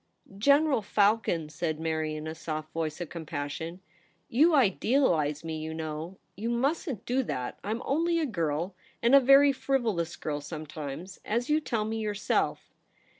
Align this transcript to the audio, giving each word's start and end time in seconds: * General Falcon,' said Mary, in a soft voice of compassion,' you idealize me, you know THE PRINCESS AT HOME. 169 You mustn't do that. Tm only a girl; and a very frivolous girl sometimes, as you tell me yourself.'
* 0.25 0.37
General 0.49 0.81
Falcon,' 0.81 1.47
said 1.47 1.79
Mary, 1.79 2.15
in 2.15 2.25
a 2.25 2.33
soft 2.33 2.73
voice 2.73 2.99
of 3.01 3.09
compassion,' 3.09 3.81
you 4.39 4.55
idealize 4.55 5.43
me, 5.43 5.59
you 5.59 5.75
know 5.75 6.17
THE 6.35 6.45
PRINCESS 6.45 6.87
AT 6.87 6.93
HOME. 6.95 6.97
169 7.13 7.13
You 7.13 7.27
mustn't 7.27 7.27
do 7.27 7.31
that. 7.31 7.61
Tm 7.61 7.81
only 7.85 8.19
a 8.19 8.25
girl; 8.25 8.75
and 9.03 9.13
a 9.13 9.19
very 9.19 9.51
frivolous 9.51 10.15
girl 10.15 10.41
sometimes, 10.41 11.19
as 11.23 11.51
you 11.51 11.59
tell 11.59 11.85
me 11.85 11.99
yourself.' 11.99 12.73